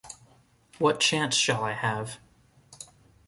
What 0.79 0.99
chance 0.99 1.35
shall 1.35 1.63
I 1.63 1.73
have? 1.73 2.17